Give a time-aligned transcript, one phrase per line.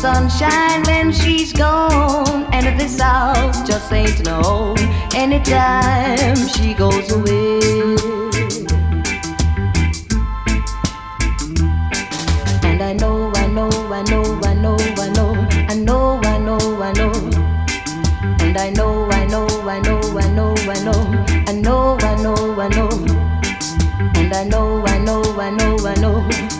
[0.00, 4.78] Sunshine when she's gone, and this house just ain't no home
[5.14, 7.60] anytime she goes away.
[12.64, 15.34] And I know, I know, I know, I know, I know,
[15.68, 17.12] I know, I know, I know.
[18.40, 22.58] And I know, I know, I know, I know, I know, I know, I know,
[22.58, 22.88] I know.
[24.16, 26.59] And I know, I know, I know, I know.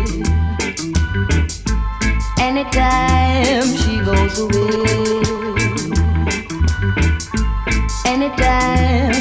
[2.53, 4.83] Anytime she goes away.
[8.05, 9.20] Anytime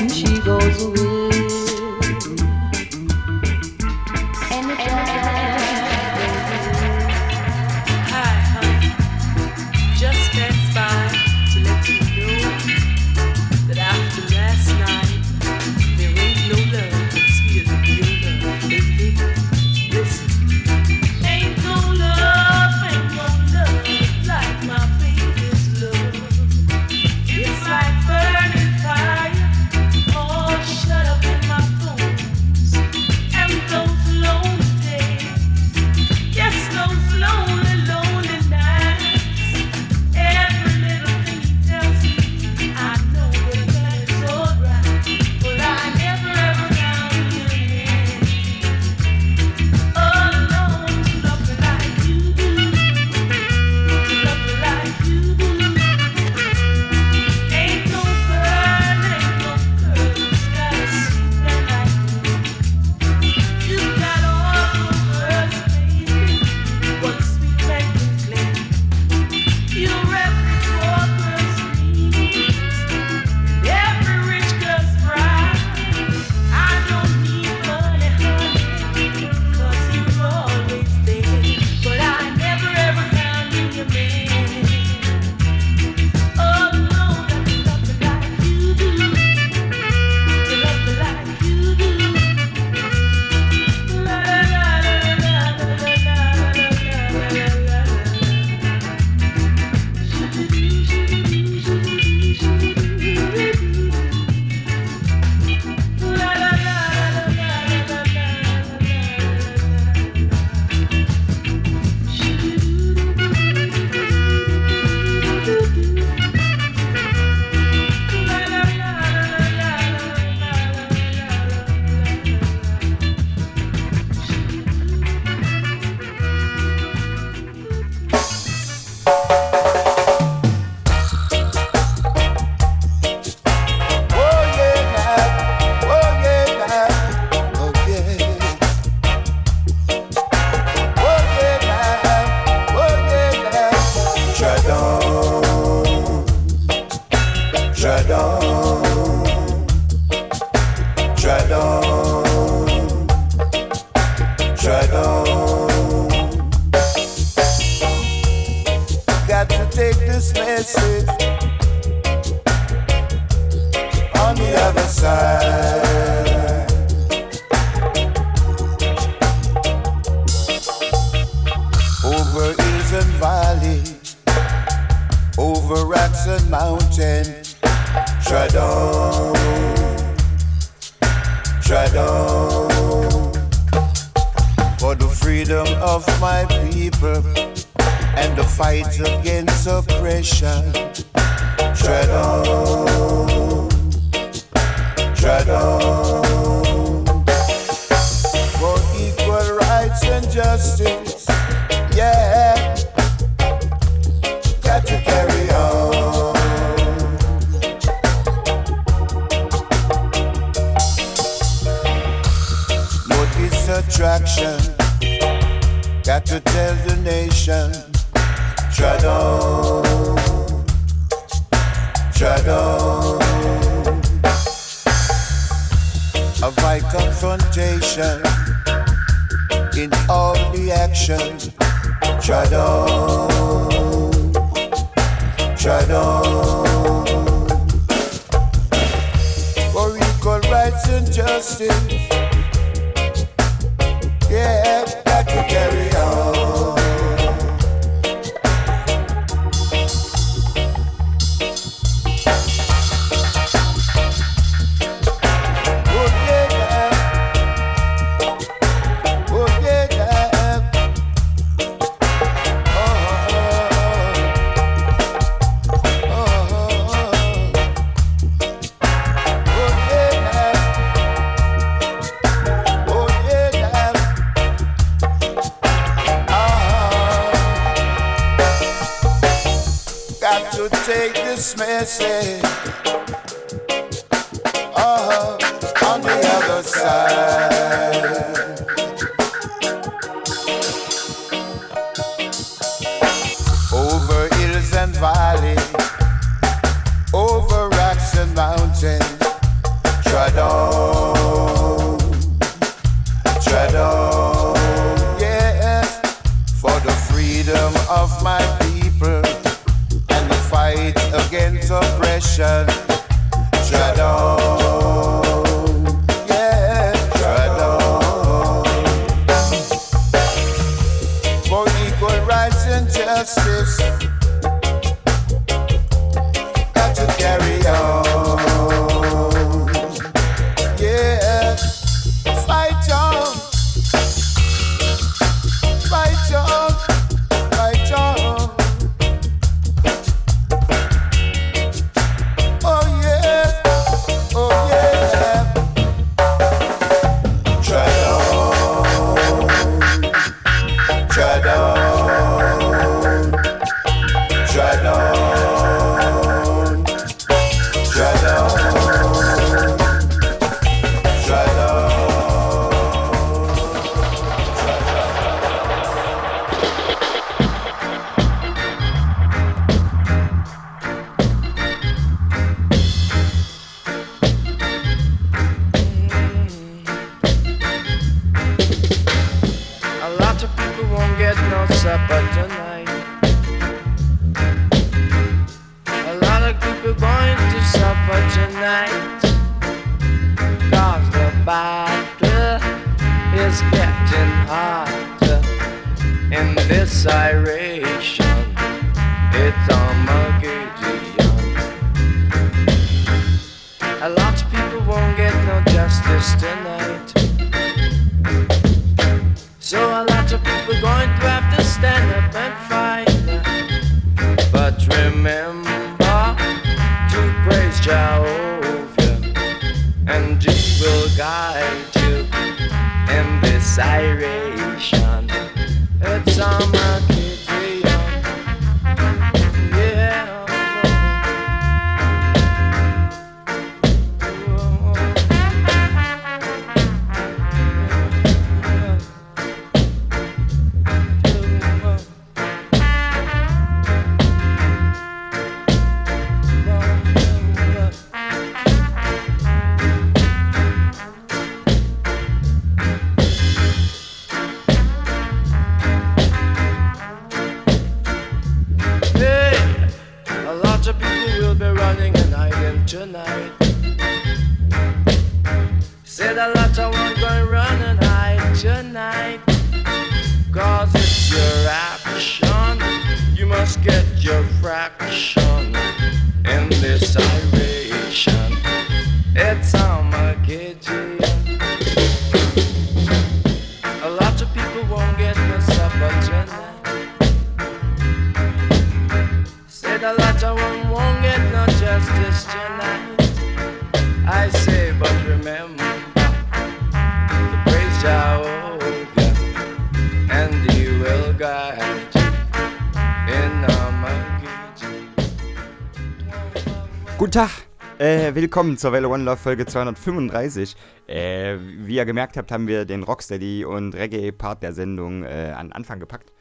[508.50, 510.74] willkommen zur Welle One Love Folge 235.
[511.06, 515.70] Äh, wie ihr gemerkt habt, haben wir den Rocksteady und Reggae-Part der Sendung äh, an
[515.70, 516.32] Anfang gepackt.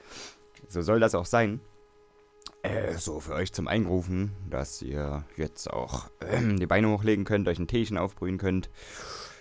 [0.67, 1.59] So soll das auch sein.
[2.63, 7.47] Äh, so für euch zum Einrufen, dass ihr jetzt auch ähm, die Beine hochlegen könnt,
[7.47, 8.71] euch ein Teechen aufbrühen könnt,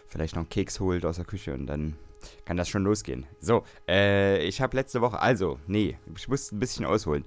[0.06, 1.96] vielleicht noch einen Keks holt aus der Küche und dann
[2.44, 3.24] kann das schon losgehen.
[3.40, 7.24] So, äh, ich habe letzte Woche, also, nee, ich muss ein bisschen ausholen.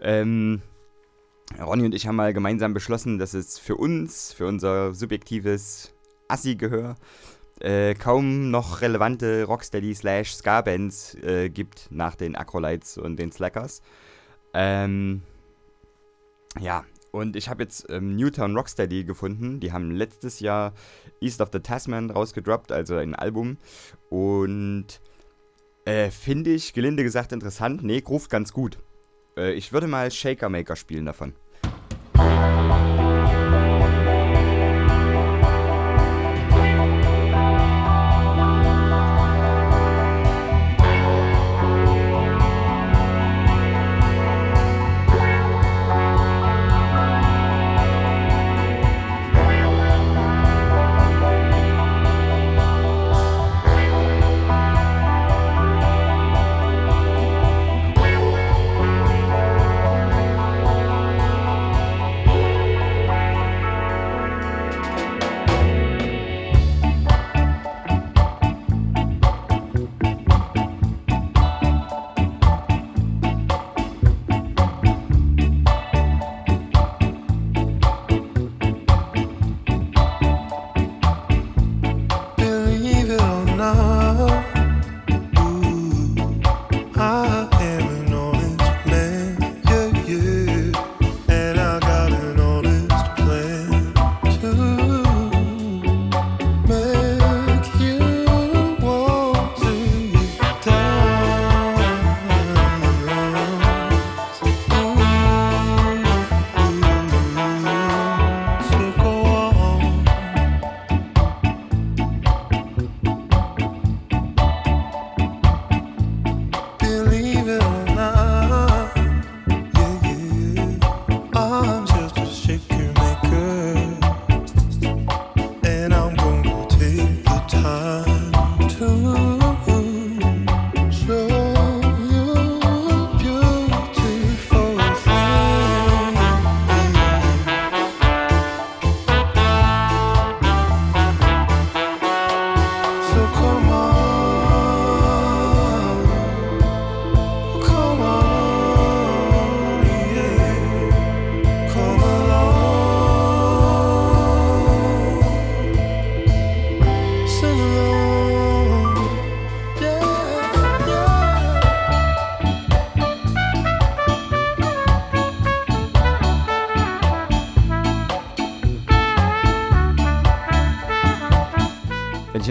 [0.00, 0.62] Ähm,
[1.60, 5.94] Ronny und ich haben mal gemeinsam beschlossen, dass es für uns, für unser subjektives
[6.28, 6.96] Assi-Gehör,
[7.60, 13.82] äh, kaum noch relevante Rocksteady slash Ska-Bands äh, gibt nach den Acrolytes und den Slackers.
[14.54, 15.22] Ähm,
[16.60, 19.60] ja, und ich habe jetzt ähm, Newtown Rocksteady gefunden.
[19.60, 20.72] Die haben letztes Jahr
[21.20, 23.58] East of the Tasman rausgedroppt, also ein Album.
[24.10, 25.00] Und
[25.84, 27.82] äh, finde ich, gelinde gesagt, interessant.
[27.82, 28.78] Nee, ruft ganz gut.
[29.38, 31.32] Äh, ich würde mal Shaker Maker spielen davon.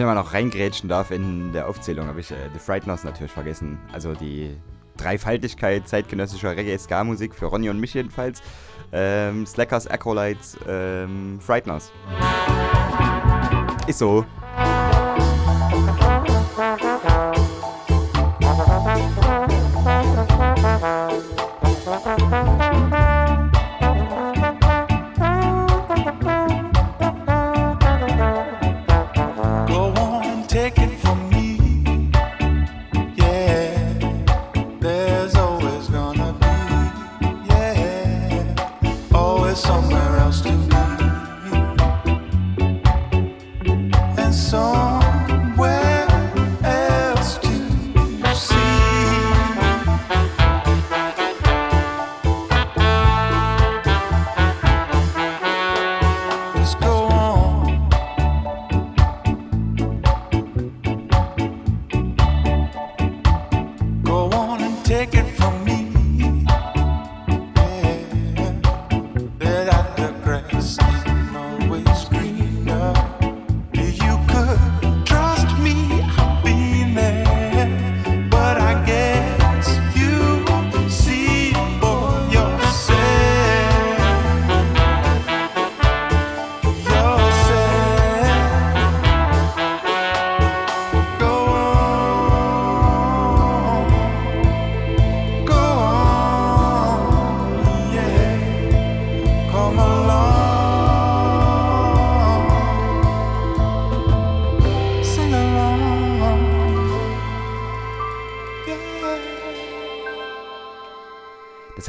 [0.04, 3.80] Ich mal noch reingrätschen darf in der Aufzählung, habe ich äh, The Frighteners natürlich vergessen.
[3.92, 4.56] Also die
[4.98, 8.42] Dreifaltigkeit zeitgenössischer Reggae-Ska-Musik für Ronny und mich jedenfalls.
[8.92, 11.92] Ähm, Slackers, Acrolytes, ähm, Frighteners.
[13.88, 14.25] Ist so.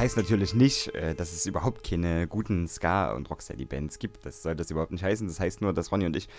[0.08, 4.24] Heißt natürlich nicht, äh, dass es überhaupt keine guten Ska- und Rocksteady-Bands gibt.
[4.24, 5.28] Das soll das überhaupt nicht heißen.
[5.28, 6.30] Das heißt nur, dass Ronny und ich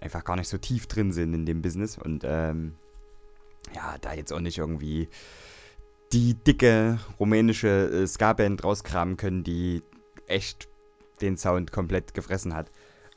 [0.00, 2.74] einfach gar nicht so tief drin sind in dem Business und ähm,
[3.76, 5.08] ja, da jetzt auch nicht irgendwie
[6.12, 9.82] die dicke rumänische äh, Ska-Band rauskramen können, die
[10.26, 10.66] echt
[11.20, 12.72] den Sound komplett gefressen hat.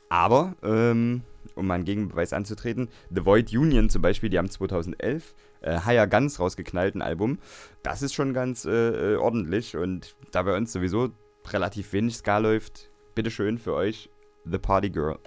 [0.08, 1.22] Aber, ähm,
[1.56, 6.06] um mal einen Gegenbeweis anzutreten, The Void Union zum Beispiel, die haben 2011 äh, Higher
[6.06, 7.38] Guns rausgeknallt, Album.
[7.82, 11.10] Das ist schon ganz äh, äh, ordentlich und da bei uns sowieso
[11.48, 14.10] relativ wenig Ska läuft, bitteschön für euch,
[14.44, 15.18] The Party Girl.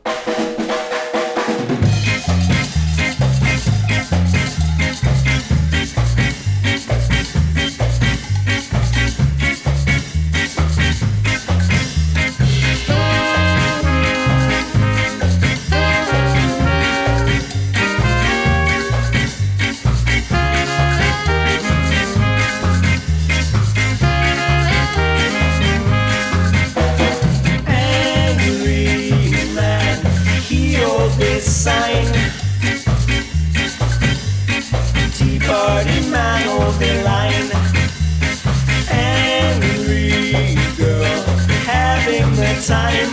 [42.69, 43.11] Time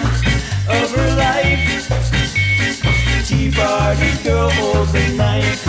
[0.69, 1.89] of her life.
[3.27, 5.63] Tea party girl hold the knife.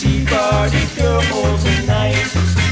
[0.00, 2.65] Tea party girl hold the knife.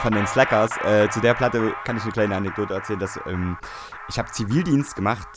[0.00, 0.70] Von den Slackers.
[0.84, 3.58] Äh, zu der Platte kann ich eine kleine Anekdote erzählen, dass ähm,
[4.08, 5.28] ich habe Zivildienst gemacht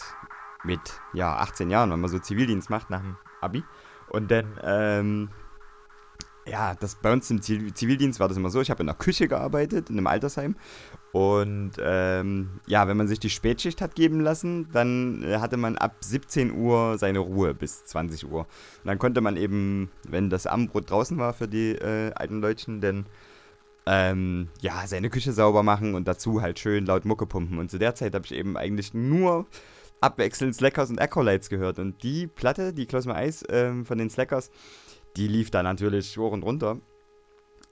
[0.64, 0.80] mit
[1.14, 3.64] ja 18 Jahren, wenn man so Zivildienst macht nach dem Abi.
[4.10, 5.30] Und dann ähm,
[6.46, 8.96] ja, das bei uns im Zivil- Zivildienst war das immer so, ich habe in der
[8.96, 10.56] Küche gearbeitet, in einem Altersheim.
[11.12, 15.78] Und ähm, ja, wenn man sich die Spätschicht hat geben lassen, dann äh, hatte man
[15.78, 18.42] ab 17 Uhr seine Ruhe bis 20 Uhr.
[18.42, 22.82] Und dann konnte man eben, wenn das Abendbrot draußen war für die äh, alten Leutchen,
[22.82, 23.06] dann
[23.86, 27.58] ähm, ja, seine Küche sauber machen und dazu halt schön laut Mucke pumpen.
[27.58, 29.46] Und zu der Zeit habe ich eben eigentlich nur
[30.00, 31.80] abwechselnd Slackers und Acolytes gehört.
[31.80, 34.52] Und die Platte, die Close My Eyes ähm, von den Slackers,
[35.18, 36.80] die lief da natürlich hoch und runter.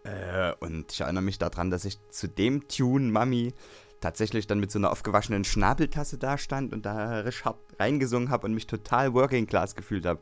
[0.04, 3.54] Äh, und ich erinnere mich daran, dass ich zu dem Tune Mami
[4.00, 8.54] tatsächlich dann mit so einer aufgewaschenen Schnabeltasse da stand und da hart reingesungen habe und
[8.54, 10.20] mich total Working Class gefühlt habe.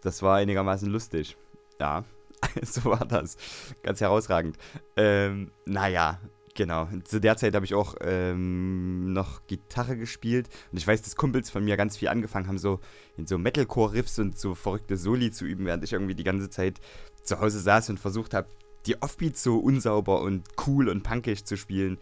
[0.00, 1.36] Das war einigermaßen lustig.
[1.78, 2.04] Ja,
[2.62, 3.36] so war das.
[3.82, 4.56] Ganz herausragend.
[4.96, 6.20] Ähm, naja,
[6.54, 6.88] genau.
[7.04, 11.50] Zu der Zeit habe ich auch ähm, noch Gitarre gespielt und ich weiß, dass Kumpels
[11.50, 12.80] von mir ganz viel angefangen haben, so
[13.16, 16.80] in so Metalcore-Riffs und so verrückte Soli zu üben, während ich irgendwie die ganze Zeit
[17.22, 18.48] zu Hause saß und versucht habe,
[18.86, 21.98] die Offbeats so unsauber und cool und punkig zu spielen.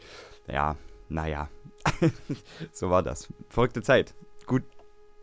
[0.46, 0.76] Ja,
[1.08, 1.50] naja.
[2.72, 3.28] so war das.
[3.48, 4.14] Verrückte Zeit.
[4.46, 4.62] Gut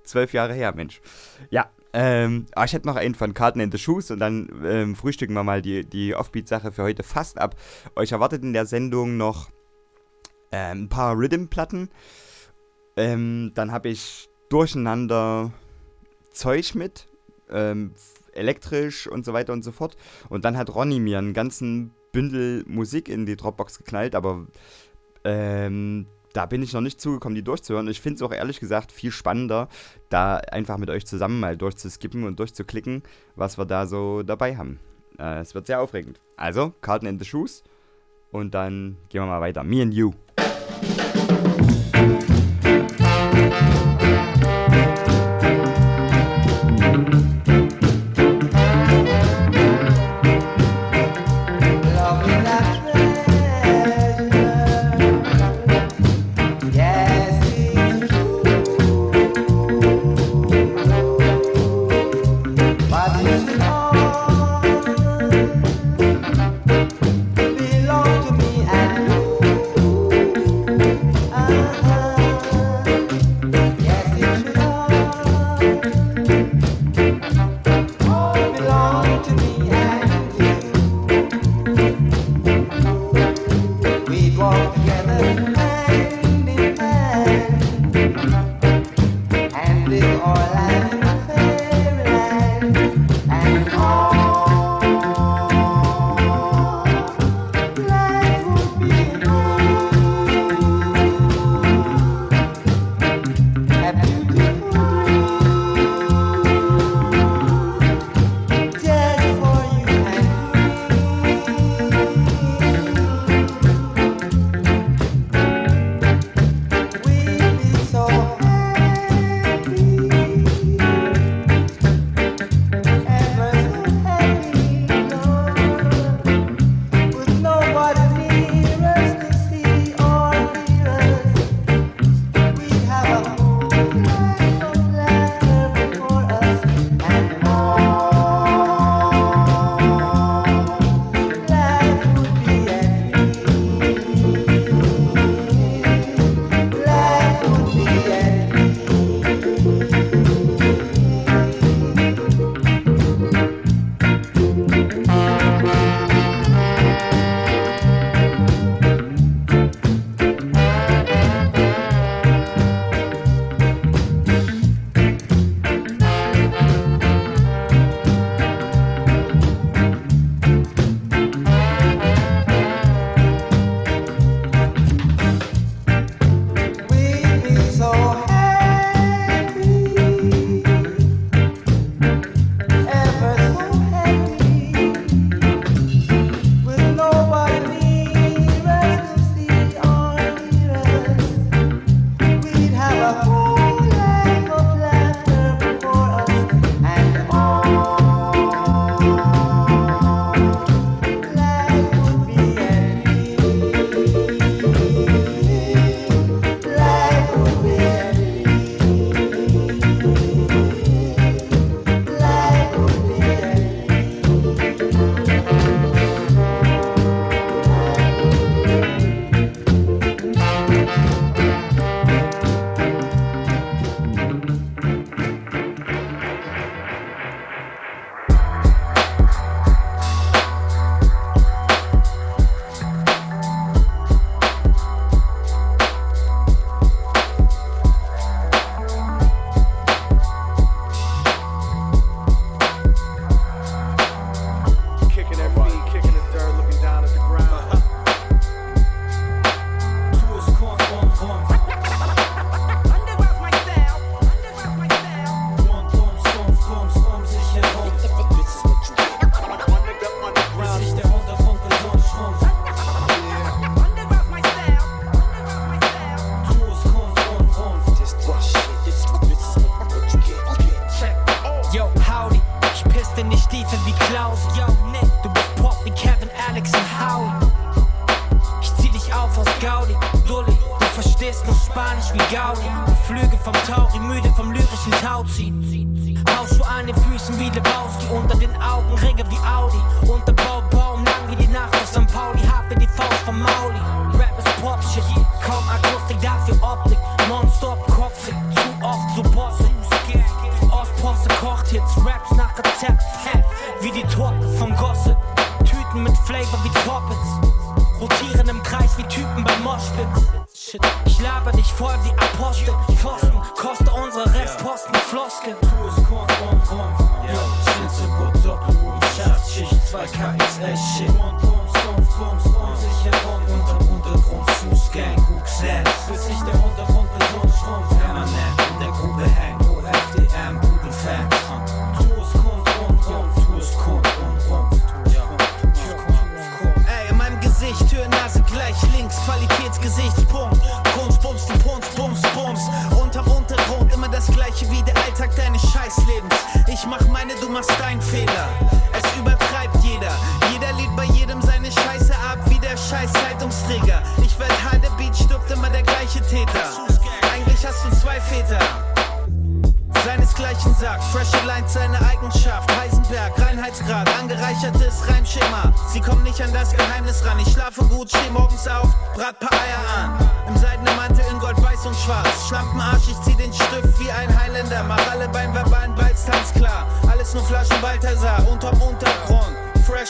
[0.07, 1.01] zwölf Jahre her, Mensch.
[1.49, 1.69] Ja,
[1.99, 5.33] ähm, aber ich hätte noch einen von Carton in the Shoes und dann ähm, frühstücken
[5.33, 7.55] wir mal die, die Offbeat-Sache für heute fast ab.
[7.95, 9.49] Euch erwartet in der Sendung noch
[10.51, 11.89] ähm, ein paar Rhythm-Platten.
[12.97, 15.51] Ähm, dann habe ich durcheinander
[16.33, 17.07] Zeug mit,
[17.49, 17.95] ähm,
[18.31, 19.97] elektrisch und so weiter und so fort.
[20.29, 24.45] Und dann hat Ronny mir einen ganzen Bündel Musik in die Dropbox geknallt, aber
[25.23, 26.05] ähm,
[26.37, 27.87] da bin ich noch nicht zugekommen, die durchzuhören.
[27.87, 29.69] Ich finde es auch ehrlich gesagt viel spannender,
[30.09, 33.01] da einfach mit euch zusammen mal durchzuskippen und durchzuklicken,
[33.35, 34.79] was wir da so dabei haben.
[35.17, 36.19] Äh, es wird sehr aufregend.
[36.35, 37.63] Also, Karten in the Shoes
[38.31, 39.63] und dann gehen wir mal weiter.
[39.63, 40.13] Me and You.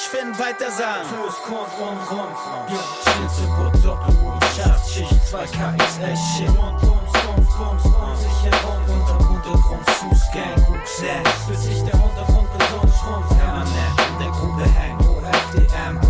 [0.07, 1.07] verschwinden, weiter sagen.
[1.09, 2.37] Tours, Kund und Rund.
[2.69, 4.55] Ja, Chills im Boot, Doppelwurst.
[4.55, 6.49] Schacht, Schicht 2, KXS, Shit.
[6.49, 8.89] Rund, Rund, Rund, Rund, unsicher Rund.
[8.89, 11.47] Unter Untergrund, Fußgang, Rucksack.
[11.47, 13.37] Bis sich der Untergrund gesund schrumpft.
[13.37, 14.99] Permanent in der Grube hängen.
[14.99, 16.06] OFDM.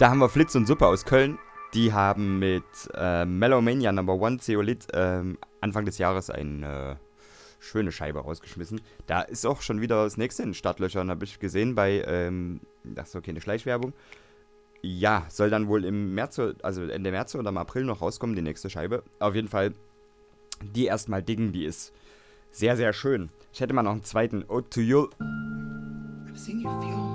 [0.00, 1.38] Da haben wir Flitz und Suppe aus Köln.
[1.74, 6.96] Die haben mit äh, Melomania Number One Zeolit ähm, Anfang des Jahres eine äh,
[7.58, 8.80] schöne Scheibe rausgeschmissen.
[9.06, 13.10] Da ist auch schon wieder das nächste in Startlöchern, habe ich gesehen bei, ähm, das
[13.10, 13.92] ist okay, eine Schleichwerbung.
[14.80, 18.40] Ja, soll dann wohl im März, also Ende März oder im April noch rauskommen, die
[18.40, 19.02] nächste Scheibe.
[19.18, 19.74] Auf jeden Fall,
[20.62, 21.92] die erstmal dingen, die ist
[22.50, 23.28] sehr, sehr schön.
[23.52, 24.46] Ich hätte mal noch einen zweiten.
[24.48, 25.08] Oh, to you.
[26.26, 27.09] I've seen you feel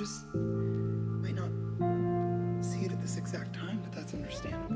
[0.00, 1.50] just might not
[2.64, 4.74] see it at this exact time, but that's understandable.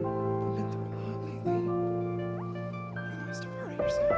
[0.00, 1.52] You've been through a lot lately.
[1.52, 4.15] You lost a part of yourself.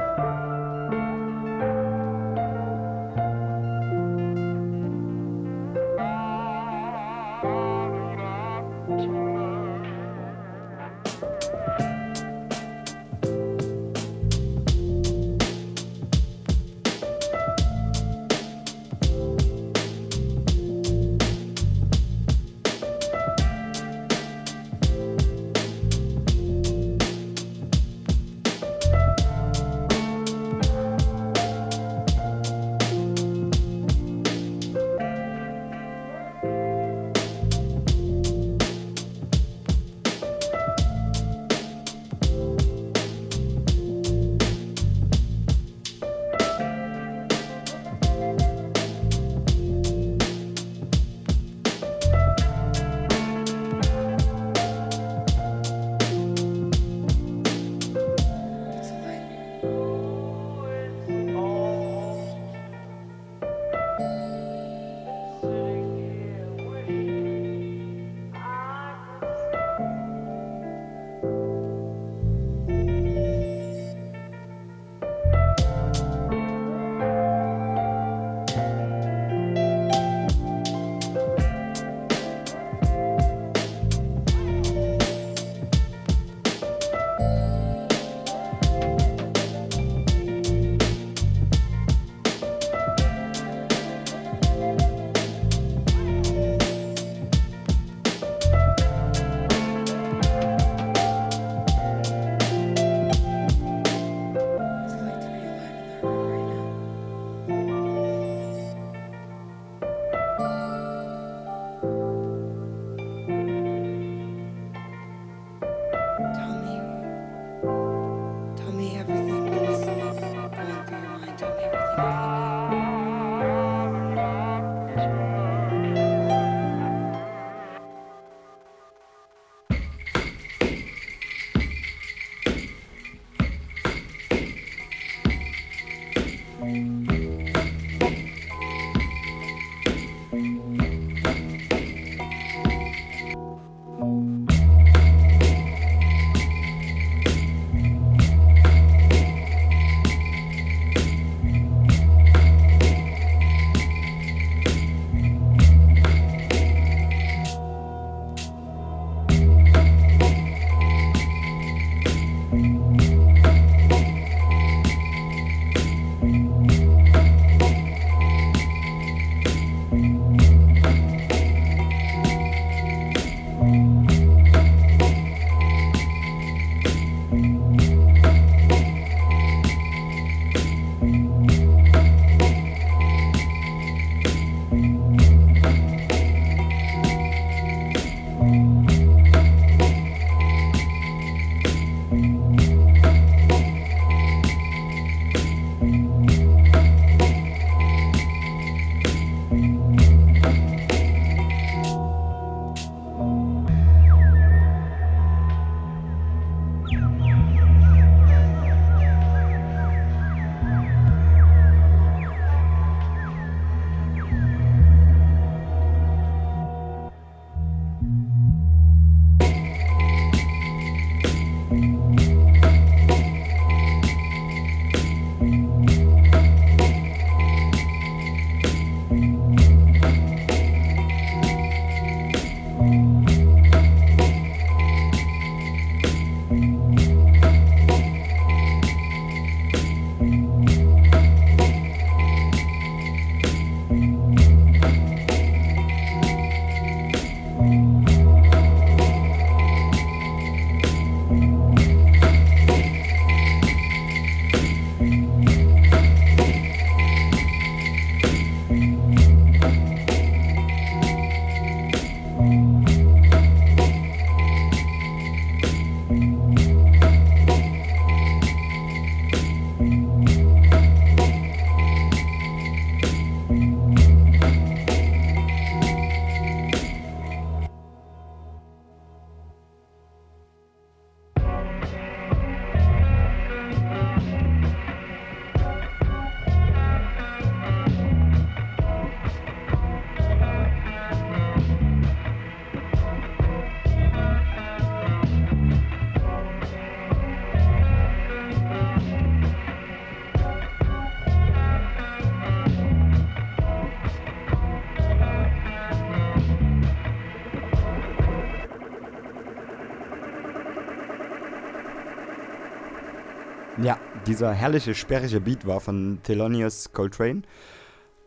[314.29, 317.41] Dieser herrliche, sperrige Beat war von Thelonious Coltrane,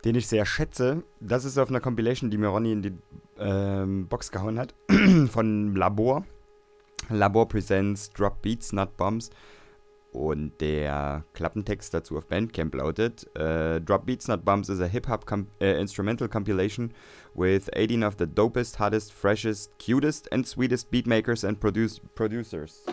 [0.03, 1.03] den ich sehr schätze.
[1.21, 2.91] Das ist auf einer Compilation, die mir Ronny in die
[3.39, 4.75] ähm, Box gehauen hat,
[5.29, 6.25] von Labor.
[7.07, 9.29] Labor Presents Drop Beats, Not Bombs.
[10.11, 15.25] Und der Klappentext dazu auf Bandcamp lautet: äh, Drop Beats Not Bombs is a hip-hop
[15.25, 16.91] com äh, instrumental compilation
[17.33, 22.83] with 18 of the dopest, hottest, freshest, cutest and sweetest beatmakers and produce producers.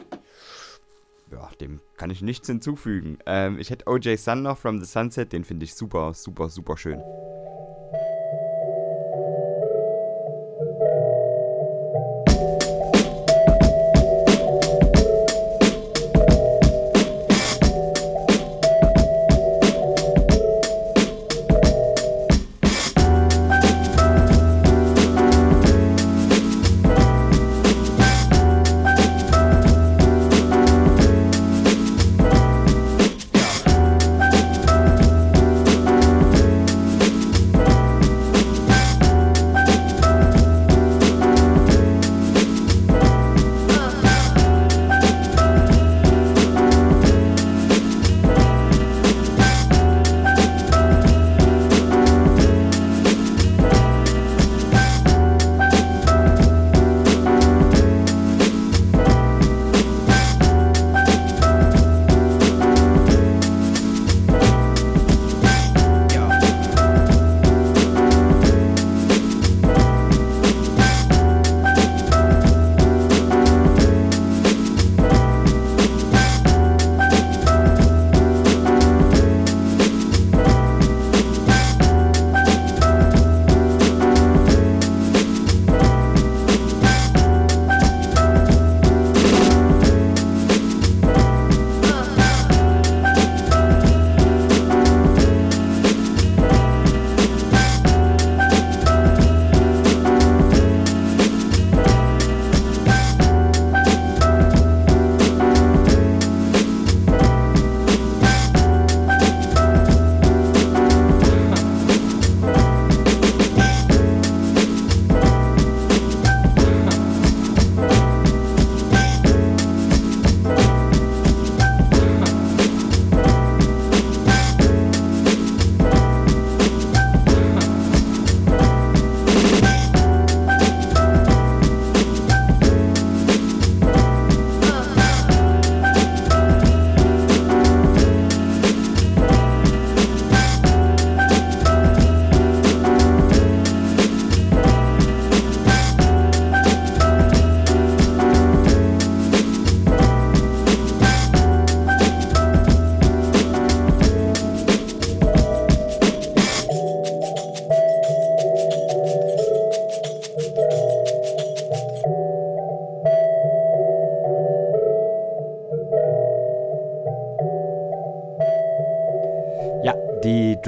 [1.30, 3.18] Ja, dem kann ich nichts hinzufügen.
[3.26, 6.76] Ähm, ich hätte OJ Sun noch from the Sunset, den finde ich super, super, super
[6.76, 7.00] schön.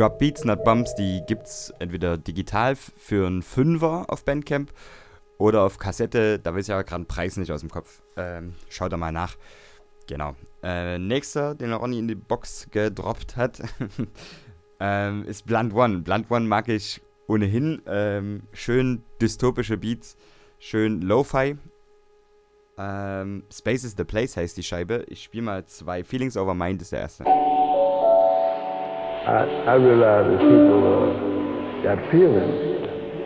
[0.02, 4.72] Drop Beats Not Bumps, die gibt's entweder digital für einen Fünfer auf Bandcamp
[5.38, 6.40] oder auf Kassette.
[6.40, 8.02] Da weiß ich aber gerade den Preis nicht aus dem Kopf.
[8.16, 9.36] Ähm, schaut da mal nach.
[10.08, 10.34] Genau.
[10.60, 13.62] Äh, nächster, den Ronny in die Box gedroppt hat,
[14.80, 16.00] ähm, ist Blunt One.
[16.00, 17.80] Blunt One mag ich ohnehin.
[17.86, 20.16] Ähm, schön dystopische Beats,
[20.58, 21.56] schön Lo-Fi.
[22.76, 25.04] Ähm, Space is the Place heißt die Scheibe.
[25.06, 26.02] Ich spiele mal zwei.
[26.02, 27.24] Feelings Over Mind ist der erste.
[29.26, 32.58] I, I realize that people uh, got feelings,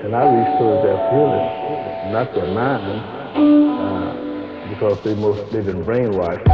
[0.04, 3.00] and I reach towards their feelings, not their mind,
[3.80, 6.44] uh, because they most they've been brainwashed.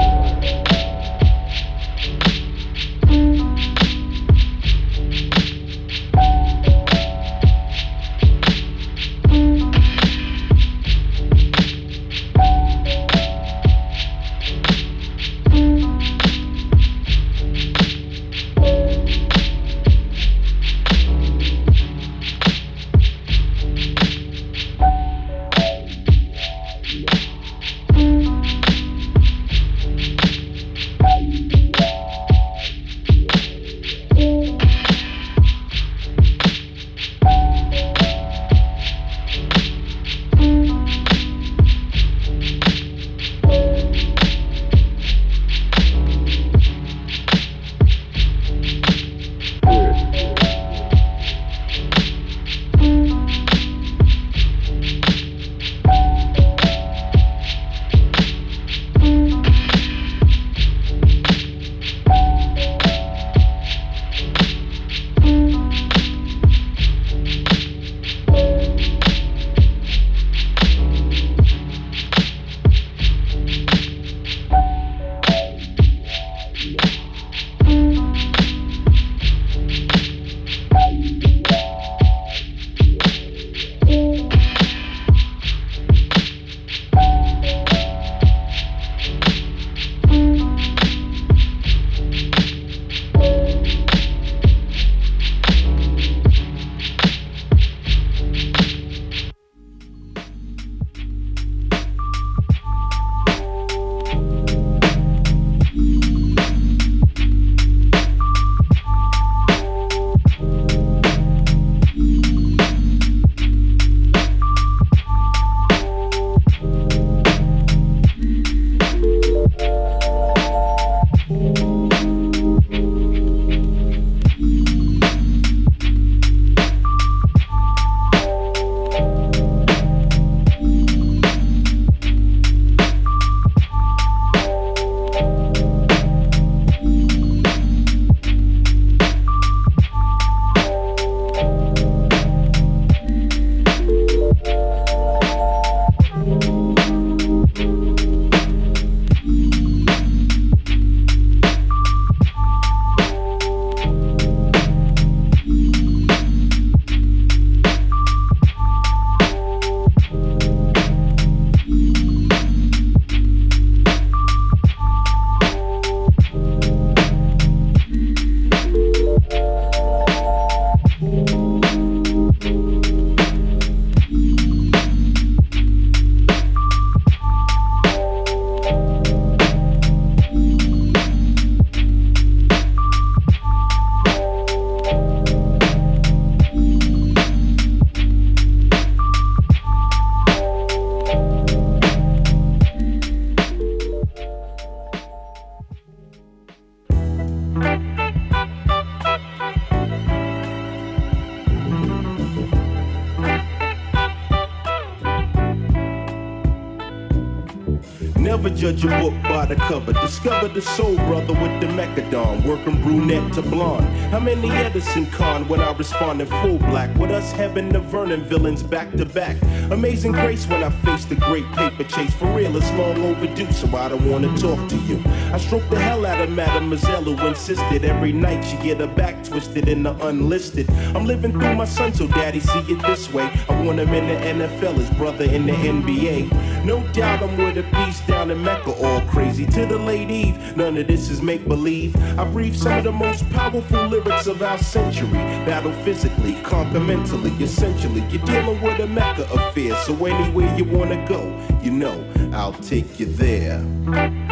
[208.62, 209.92] Judge a book the cover.
[209.92, 213.86] Discover the soul brother with the mechadon, working brunette to blonde.
[214.14, 216.94] I'm in the Edison con when I respond in full black?
[216.96, 219.36] With us having the Vernon villains back to back.
[219.70, 222.14] Amazing grace when I face the great paper chase.
[222.14, 225.02] For real, it's long overdue, so I don't wanna talk to you.
[225.32, 229.24] I stroke the hell out of Mademoiselle who insisted every night she get her back
[229.24, 230.70] twisted in the unlisted.
[230.94, 233.30] I'm living through my son, so daddy see it this way.
[233.48, 236.64] I want him in the NFL, his brother in the NBA.
[236.64, 240.56] No doubt I'm with a piece down in Mecca, all crazy to the late Eve.
[240.56, 241.96] None of this is make believe.
[242.18, 245.10] I breathe some of the most powerful lyrics of our century.
[245.46, 248.02] Battle physically, conquer mentally, essentially.
[248.10, 251.22] You're dealing with a Mecca of fear, so anywhere you wanna go,
[251.62, 252.04] you know,
[252.34, 254.31] I'll take you there.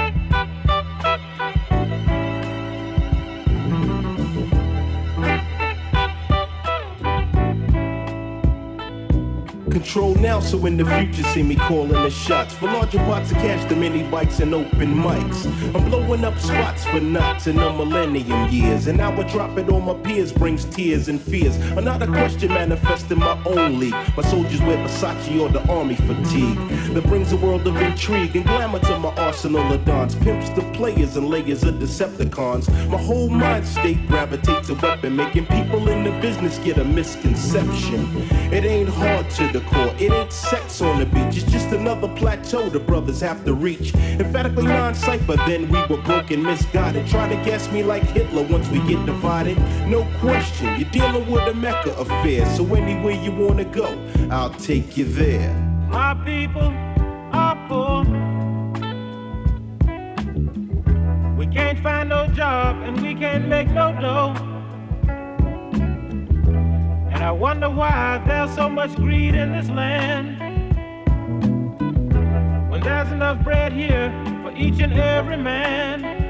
[9.81, 12.53] Control now, so in the future see me calling the shots.
[12.53, 15.47] For larger pots of cash, the mini bikes and open mics.
[15.75, 18.89] I'm blowing up spots for knots in the millennium years.
[18.89, 21.57] And now I drop it on my peers, brings tears and fears.
[21.79, 23.81] Another question manifesting my own.
[23.81, 26.59] My soldiers wear Versace or the army fatigue.
[26.93, 30.15] That brings a world of intrigue and glamour to my arsenal of dons.
[30.15, 32.69] Pimps the players and layers of Decepticons.
[32.91, 38.29] My whole mind state gravitates a weapon, making people in the business get a misconception.
[38.53, 41.37] It ain't hard to it ain't sex on the beach.
[41.37, 43.95] It's just another plateau the brothers have to reach.
[43.95, 47.07] Emphatically non cipher, then we were broken, misguided.
[47.07, 49.59] Try to guess me like Hitler once we get divided.
[49.87, 52.47] No question, you're dealing with a Mecca affair.
[52.57, 53.87] So anywhere you wanna go,
[54.31, 55.53] I'll take you there.
[55.91, 56.73] My people
[57.33, 58.05] are poor.
[61.37, 64.60] We can't find no job and we can't make no dough.
[67.21, 70.41] And I wonder why there's so much greed in this land.
[72.71, 74.11] When there's enough bread here
[74.43, 76.30] for each and every man.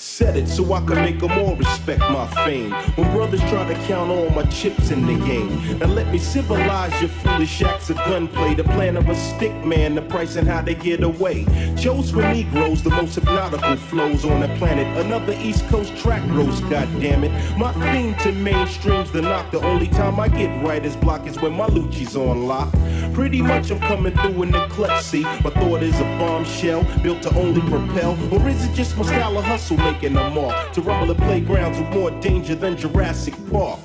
[0.00, 2.70] Said it so I can make them all respect my fame.
[2.94, 5.80] When brothers try to count all my chips in the game.
[5.80, 8.54] Now let me civilize your foolish acts of gunplay.
[8.54, 11.46] The plan of a stick man, the price and how they get away.
[11.76, 14.86] Chose for Negroes, the most hypnotical flows on the planet.
[15.04, 17.58] Another East Coast track roast, goddammit.
[17.58, 19.50] My theme to mainstream's the knock.
[19.50, 22.72] The only time I get writer's block is when my Lucci's on lock.
[23.14, 25.24] Pretty much I'm coming through in the clutch, see.
[25.24, 28.16] My thought is a bombshell built to only propel.
[28.32, 30.72] Or is it just my style of hustle making a mark?
[30.72, 33.80] To rumble the playgrounds with more danger than Jurassic Park.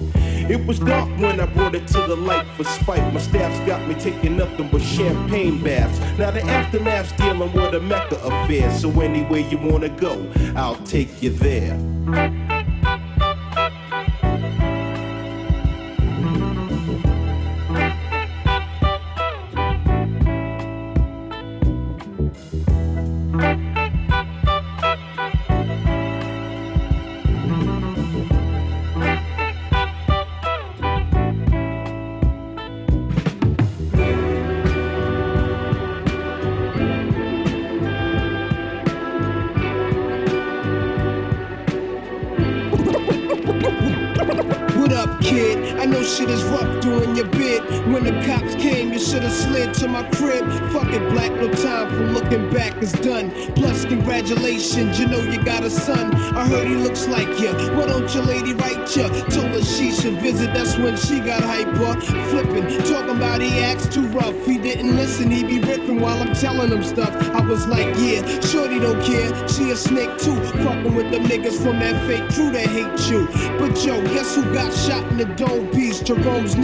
[0.49, 3.13] It was dark when I brought it to the light for spite.
[3.13, 5.99] My staff's got me taking nothing but champagne baths.
[6.19, 8.69] Now the aftermath's dealing with a Mecca affair.
[8.77, 11.77] So anywhere you wanna go, I'll take you there.
[46.03, 47.63] Shit is rough doing your bid.
[47.91, 50.45] When the cops came, you should have slid to my crib.
[50.71, 53.31] Fuck it, black, no time for looking back, it's done.
[53.55, 56.13] Plus, congratulations, you know you got a son.
[56.35, 57.53] I heard he looks like you.
[57.75, 59.07] Why don't your lady write ya?
[59.29, 61.99] Told her she should visit, that's when she got hyper.
[62.29, 64.35] Flipping, talking about he acts too rough.
[64.45, 67.15] He didn't listen, he be ripping while I'm telling him stuff.
[67.33, 69.31] I was like, yeah, shorty don't care.
[69.47, 70.35] She a snake too.
[70.63, 73.27] Fucking with them niggas from that fake crew that hate you.
[73.57, 76.01] But yo, guess who got shot in the dome piece?
[76.01, 76.55] Jerome's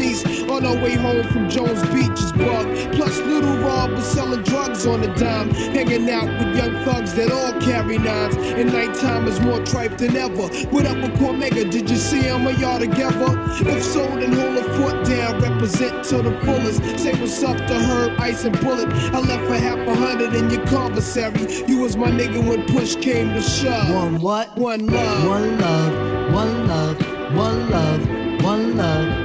[0.50, 2.66] on our way home from Jones Beach is bug.
[2.94, 5.50] Plus, little Rob was selling drugs on the dime.
[5.52, 8.36] Hanging out with young thugs that all carry nines.
[8.36, 10.48] And nighttime is more tripe than ever.
[10.70, 11.70] What up with Cormega?
[11.70, 13.36] Did you see him or y'all together?
[13.70, 15.42] If so, then hold a foot down.
[15.42, 16.82] Represent to the fullest.
[17.00, 18.88] Say what's up to Herb, Ice, and Bullet.
[19.14, 21.66] I left for half a hundred in your commissary.
[21.68, 23.94] You was my nigga when push came to shove.
[23.94, 24.58] One what?
[24.58, 25.28] One love.
[25.28, 29.19] One love, one love, one love, one love.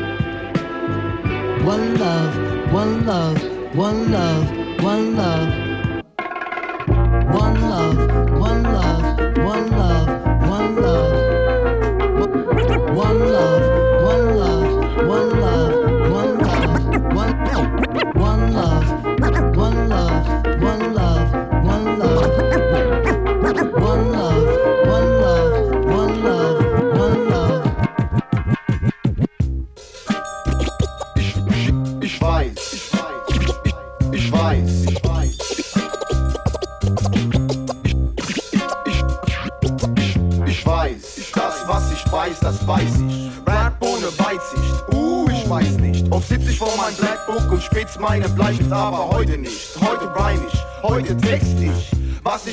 [1.65, 3.43] One love, one love,
[3.75, 5.64] one love, one love.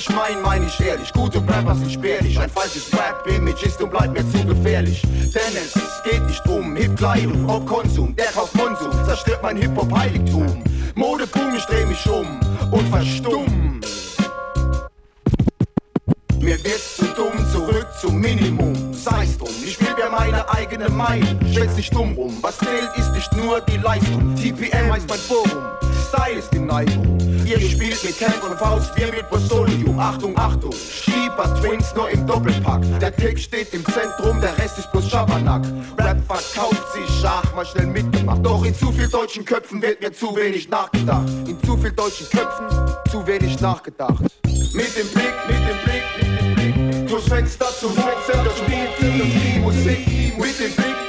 [0.01, 1.13] Ich mein, mein ich ehrlich.
[1.13, 2.39] Gute Rapper sind spärlich.
[2.39, 5.01] Ein falsches Rap-Image ist und bleibt mir zu gefährlich.
[5.01, 5.73] Denn es
[6.03, 8.15] geht nicht um Hip-Kleidung, ob Konsum.
[8.15, 10.63] Der kauft Konsum, zerstört mein Hip-Hop-Heiligtum.
[10.95, 12.39] Modeboom, ich dreh mich um
[12.71, 13.79] und verstumm.
[16.39, 18.93] Mir wird's zu dumm, zurück zum Minimum.
[18.93, 21.39] Sei's drum, ich will mir meine eigene Meinung.
[21.53, 24.35] Schwätz nicht dumm rum, was zählt ist nicht nur die Leistung.
[24.35, 25.61] TPM heißt mein Forum,
[26.09, 27.19] Style ist die Neigung.
[27.45, 29.10] Ihr spielt mit Camp und Faust, wir
[31.59, 32.81] Twins nur im Doppelpack.
[32.99, 35.63] Der Text steht im Zentrum, der Rest ist bloß Schabernack.
[35.97, 38.45] Rap verkauft sich, ach, mal schnell mitgemacht.
[38.45, 41.27] Doch in zu viel deutschen Köpfen wird mir zu wenig nachgedacht.
[41.47, 42.67] In zu viel deutschen Köpfen
[43.09, 44.21] zu wenig nachgedacht.
[44.73, 47.07] Mit dem Blick, mit dem Blick, mit dem Blick.
[47.09, 50.37] Durchs Fenster zum Fenster, das spielt die Musik.
[50.37, 51.00] Mit dem Blick,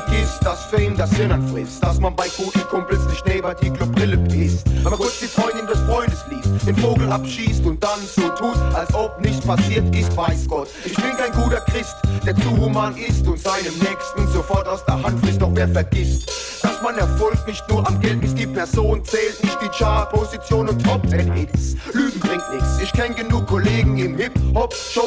[0.00, 1.82] vergisst, dass Fame das Hirn frisst.
[1.82, 4.66] Dass man bei guten Kumpels nicht neben die Klobrille pisst.
[4.84, 8.92] Aber kurz die Freundin des Freundes liest, den Vogel abschießt und dann so tut, als
[8.94, 10.68] ob nichts passiert ist, weiß Gott.
[10.84, 15.02] Ich bin kein guter Christ, der zu human ist und seinem Nächsten sofort aus der
[15.02, 15.40] Hand frisst.
[15.40, 16.30] Doch wer vergisst,
[16.62, 20.84] dass man Erfolg nicht nur am Geld misst, die Person zählt nicht die Chart-Position und
[20.84, 21.76] Top 10 Hits.
[21.92, 25.06] Lügen bringt nichts, ich kenn genug Kollegen im Hip-Hop-Show,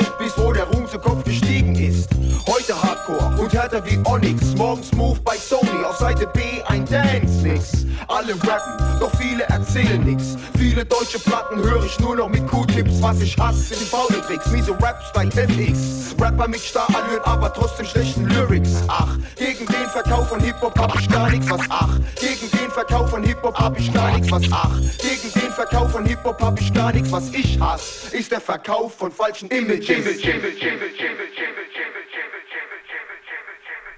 [3.79, 7.85] Härter wie Onyx, morgens Move bei Sony, auf Seite B ein Dance-Mix.
[8.07, 10.35] Alle rappen, doch viele erzählen nix.
[10.57, 13.01] Viele deutsche Platten höre ich nur noch mit Q-Tips.
[13.01, 16.15] Was ich hasse, sind faule Tricks, miese Rap-Style FX.
[16.19, 18.83] Rapper mit Starallüren, aber trotzdem schlechten Lyrics.
[18.87, 21.99] Ach, gegen den Verkauf von Hip-Hop hab ich gar nichts, was ach.
[22.19, 24.79] Gegen den Verkauf von Hip-Hop hab ich gar nichts, was ach.
[24.97, 28.15] Gegen den Verkauf von Hip-Hop hab ich gar nichts, was ich hasse.
[28.15, 30.05] Ist der Verkauf von falschen Images.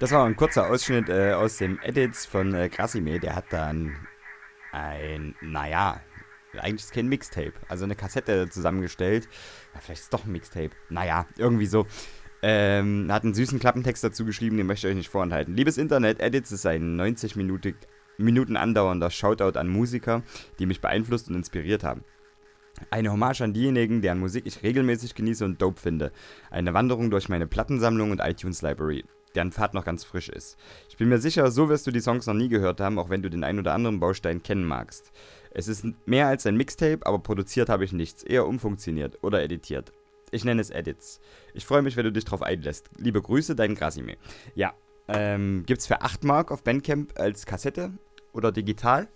[0.02, 3.20] Das war ein kurzer Ausschnitt äh, aus dem Edits von äh, Grasime.
[3.20, 3.96] Der hat dann
[4.72, 6.02] ein, naja,
[6.58, 9.30] eigentlich ist kein Mixtape, also eine Kassette zusammengestellt.
[9.76, 10.72] Ja, vielleicht ist es doch ein Mixtape.
[10.90, 11.86] Naja, irgendwie so.
[12.42, 15.56] Ähm, hat einen süßen Klappentext dazu geschrieben, den möchte ich euch nicht vorenthalten.
[15.56, 17.76] Liebes Internet, Edits ist ein 90 Minuten,
[18.18, 20.24] Minuten andauernder Shoutout an Musiker,
[20.58, 22.04] die mich beeinflusst und inspiriert haben.
[22.90, 26.12] Eine Hommage an diejenigen, deren Musik ich regelmäßig genieße und dope finde.
[26.50, 30.58] Eine Wanderung durch meine Plattensammlung und iTunes Library, deren Pfad noch ganz frisch ist.
[30.90, 33.22] Ich bin mir sicher, so wirst du die Songs noch nie gehört haben, auch wenn
[33.22, 35.12] du den ein oder anderen Baustein kennen magst.
[35.54, 39.92] Es ist mehr als ein Mixtape, aber produziert habe ich nichts, eher umfunktioniert oder editiert.
[40.32, 41.20] Ich nenne es Edits.
[41.54, 42.90] Ich freue mich, wenn du dich drauf einlässt.
[42.98, 44.16] Liebe Grüße, dein Grasime.
[44.56, 44.74] Ja,
[45.10, 47.92] ähm, gibt's für 8 Mark auf Bandcamp als Kassette
[48.32, 49.10] oder digital.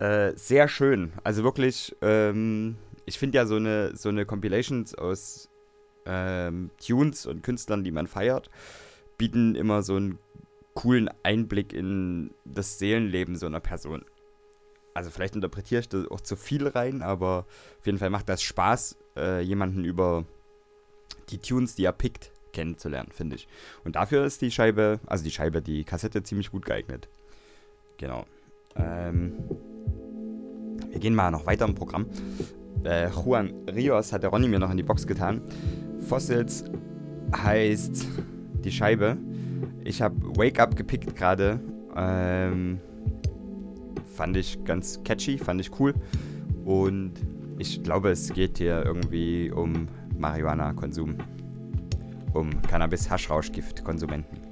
[0.00, 1.12] Äh, sehr schön.
[1.22, 2.76] Also wirklich, ähm,
[3.06, 5.48] ich finde ja so eine, so eine Compilations aus
[6.04, 8.50] ähm, Tunes und Künstlern, die man feiert,
[9.18, 10.18] bieten immer so einen
[10.74, 14.04] coolen Einblick in das Seelenleben so einer Person.
[14.92, 17.46] Also vielleicht interpretiere ich das auch zu viel rein, aber
[17.80, 20.24] auf jeden Fall macht das Spaß, äh, jemanden über
[21.30, 23.48] die Tunes, die er pickt, kennenzulernen, finde ich.
[23.84, 27.08] Und dafür ist die Scheibe, also die Scheibe, die Kassette ziemlich gut geeignet.
[27.98, 28.24] Genau.
[28.76, 29.34] Ähm,
[30.90, 32.06] wir gehen mal noch weiter im Programm.
[32.84, 35.42] Äh, Juan Rios hat der Ronny mir noch in die Box getan.
[36.00, 36.64] Fossils
[37.36, 38.06] heißt
[38.64, 39.16] die Scheibe.
[39.84, 41.60] Ich habe Wake Up gepickt gerade.
[41.96, 42.80] Ähm,
[44.14, 45.94] fand ich ganz catchy, fand ich cool.
[46.64, 47.12] Und
[47.58, 49.88] ich glaube, es geht hier irgendwie um
[50.18, 51.16] Marihuana-Konsum.
[52.32, 54.43] Um Cannabis-Haschrauschgift-Konsumenten.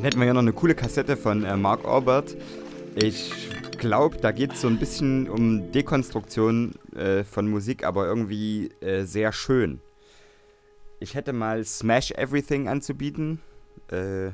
[0.00, 2.34] Dann hätten wir ja noch eine coole Kassette von äh, Mark Orbert.
[2.96, 3.34] Ich
[3.76, 9.04] glaube, da geht es so ein bisschen um Dekonstruktion äh, von Musik, aber irgendwie äh,
[9.04, 9.82] sehr schön.
[11.00, 13.42] Ich hätte mal Smash Everything anzubieten.
[13.92, 14.28] Äh,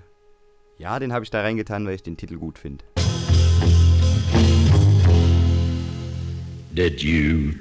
[0.79, 2.85] ja, den habe ich da reingetan, weil ich den Titel gut finde.
[6.77, 7.55] Did you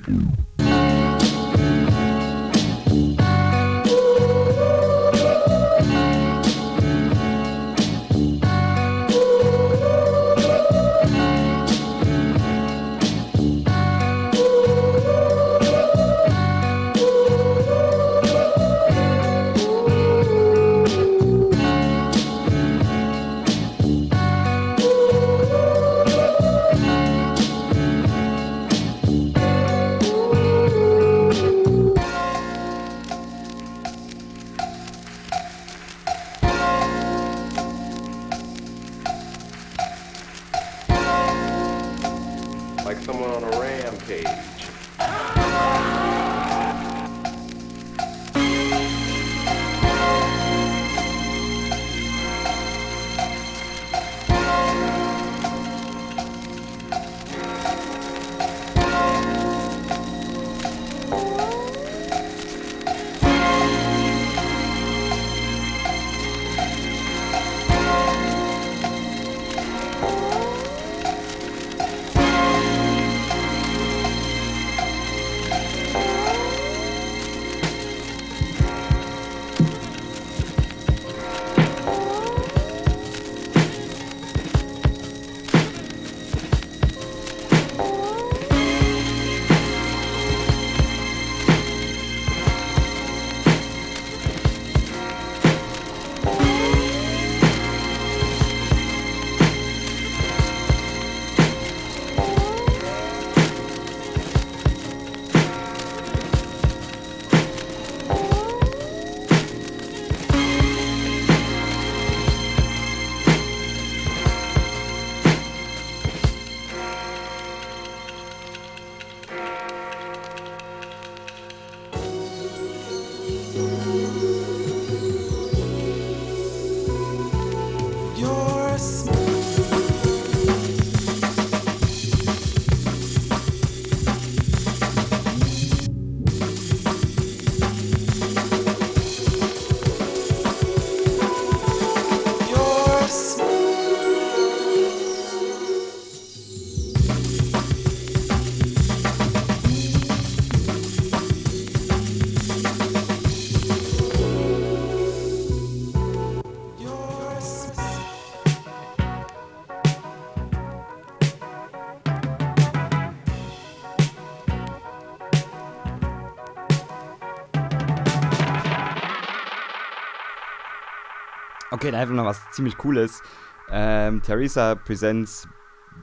[171.86, 173.22] Okay, da einfach noch was ziemlich Cooles.
[173.70, 175.48] Ähm, Theresa presents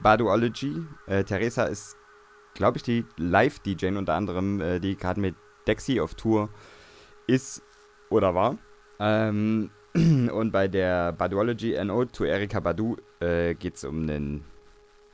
[0.01, 0.81] Baduology.
[1.07, 1.97] Äh, Theresa ist,
[2.53, 5.35] glaube ich, die Live-DJ unter anderem, äh, die gerade mit
[5.67, 6.47] Dexy auf Tour
[7.27, 7.63] ist
[8.09, 8.57] oder war.
[8.97, 14.45] Ähm, und bei der Baduology NO to Erika Badu äh, geht es um einen,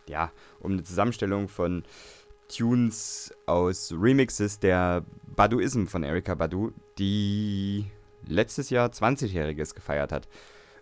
[0.08, 1.82] ja, um eine Zusammenstellung von
[2.48, 5.04] Tunes aus Remixes der
[5.36, 7.88] Baduism von Erika Badu, die
[8.28, 10.28] letztes Jahr 20-Jähriges gefeiert hat.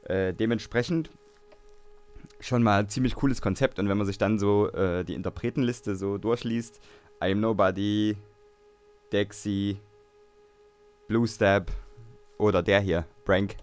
[0.08, 1.10] Äh, dementsprechend
[2.39, 6.18] schon mal ziemlich cooles Konzept und wenn man sich dann so äh, die Interpretenliste so
[6.18, 6.80] durchliest,
[7.20, 8.16] I'm Nobody,
[9.12, 9.78] Dexy,
[11.08, 11.72] Blue Step
[12.38, 13.55] oder der hier, Brank.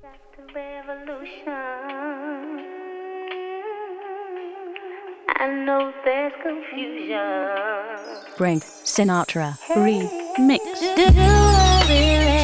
[8.36, 10.62] Frank Sinatra remix.
[10.96, 12.43] Do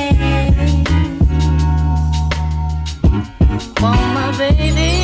[3.81, 5.00] want my baby?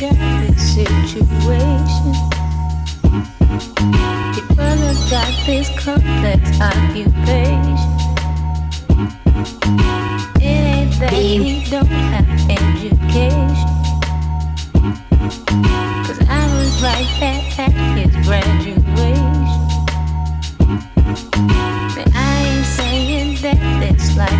[0.00, 2.12] got this situation.
[4.54, 7.92] Brother got this complex occupation.
[10.36, 12.26] It ain't that he don't have
[16.28, 19.60] I was right there at his graduation.
[21.94, 23.66] But I ain't saying that.
[24.16, 24.36] But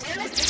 [0.00, 0.47] Dennis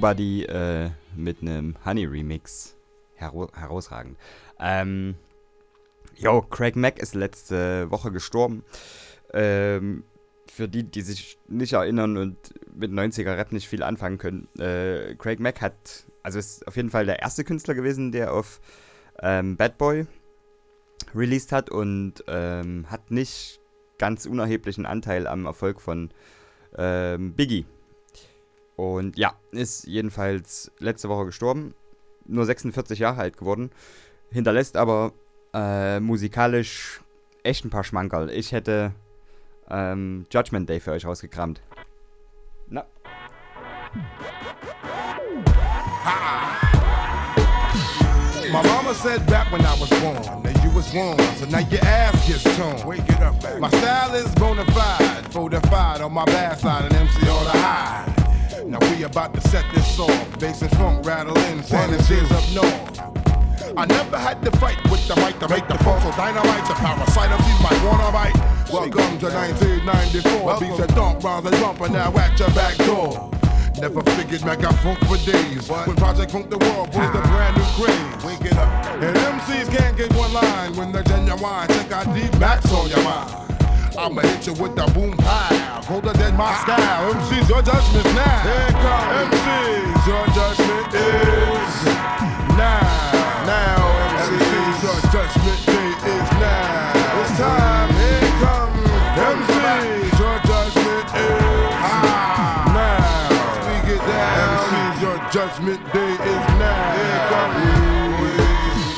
[0.00, 2.74] Nobody äh, mit einem Honey Remix.
[3.16, 4.16] Hero herausragend.
[4.58, 5.14] Ähm,
[6.16, 8.64] jo, Craig Mack ist letzte Woche gestorben.
[9.34, 10.04] Ähm,
[10.50, 12.38] für die, die sich nicht erinnern und
[12.74, 14.48] mit 90er Rap nicht viel anfangen können.
[14.58, 18.62] Äh, Craig Mack hat, also ist auf jeden Fall der erste Künstler gewesen, der auf
[19.20, 20.06] ähm, Bad Boy
[21.14, 23.60] released hat und ähm, hat nicht
[23.98, 26.08] ganz unerheblichen Anteil am Erfolg von
[26.78, 27.66] ähm, Biggie.
[28.80, 31.74] Und ja, ist jedenfalls letzte Woche gestorben.
[32.24, 33.70] Nur 46 Jahre alt geworden.
[34.30, 35.12] Hinterlässt aber
[35.52, 37.02] äh, musikalisch
[37.42, 38.30] echt ein paar Schmankerl.
[38.30, 38.92] Ich hätte
[39.68, 41.60] ähm, Judgment Day für euch rausgekramt.
[42.68, 42.86] Na.
[48.50, 51.84] My mama said back when I was born that you was wrong, so now your
[51.84, 52.86] ass gets torn.
[52.86, 53.60] Wake it up, man.
[53.60, 58.09] My style is bona fide, fortified on my bad side, and MC on the high.
[58.66, 60.38] Now we about to set this off.
[60.38, 63.76] Bass and funk rattling, San Andreas up north.
[63.76, 66.74] I never had to fight with the mic to make the phone, so dynamite's a
[66.74, 67.30] parasite.
[67.30, 68.36] I'm my wanna bite.
[68.70, 70.60] Welcome to 1994.
[70.60, 73.30] Beats that thump, rounds and bump, and now at your back door.
[73.80, 75.66] Never figured Mac got funk for days.
[75.66, 78.24] But when Project Funk the World was the brand new craze.
[78.24, 78.68] Wake it up.
[79.02, 81.68] And MCs can't get one line when they're genuine.
[81.68, 83.49] Check out D Max on your mind.
[83.98, 85.80] I'ma hit you with the boom pow.
[85.84, 87.14] Colder than my style.
[87.14, 88.40] MC's your judgment now.
[88.46, 89.34] Here it comes.
[89.34, 91.74] MC's your judgment is
[92.54, 92.80] now.
[93.46, 93.82] Now,
[94.30, 97.20] MC's your judgment day is now.
[97.20, 97.90] It's time.
[97.98, 98.80] Here it comes.
[99.20, 101.42] MC's your judgment is
[101.82, 102.70] ah.
[102.70, 103.20] now.
[103.58, 104.54] Speak it down.
[104.54, 106.94] MC's your judgment day is now.
[106.94, 108.10] Here it comes.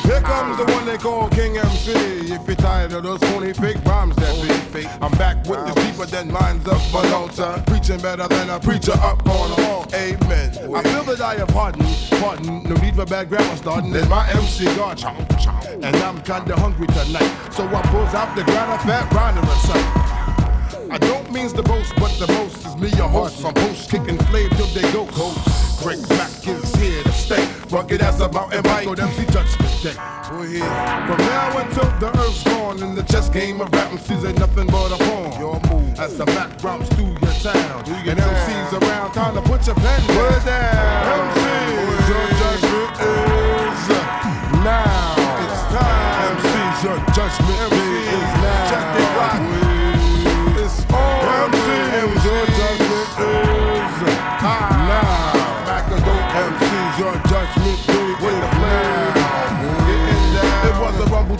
[0.05, 1.93] Here comes the one they call King MC.
[2.33, 5.75] If you're tired of those phony fake rhymes that be fake, I'm back with this
[5.85, 7.65] deeper than lines of Malota.
[7.67, 9.87] Preaching better than a preacher up on the wall.
[9.95, 10.51] Amen.
[10.75, 11.87] I feel that I have pardon,
[12.21, 12.63] pardon.
[12.65, 13.93] No need for bad grammar starting.
[13.93, 15.67] Then my MC God, chomp, chomp.
[15.67, 17.31] and I'm kinda hungry tonight.
[17.53, 20.91] So I pulls out the a fat rider or something.
[20.91, 23.41] I don't means the boast, but the most is me, your host.
[23.41, 25.72] From post kicking flame till they go coast.
[25.83, 27.45] Greg Mack is here to stay.
[27.69, 28.85] Rugged as a mountain bike.
[28.85, 29.97] Go MC Judgment Day.
[30.31, 30.61] We're here.
[31.09, 34.69] From now until the earth's gone, in the chess game of rap MCs ain't nothing
[34.69, 35.41] but a pawn.
[35.41, 35.99] Your move.
[35.99, 37.83] As the Mac drops through your town.
[37.89, 40.45] and MCs around, time to put your pen down.
[40.47, 41.35] Down.
[41.35, 43.89] MCs, your judgment is
[44.63, 45.15] now.
[45.43, 46.37] It's time.
[46.37, 48.71] MCs, your judgment day is now.
[48.71, 49.62] Check it rock.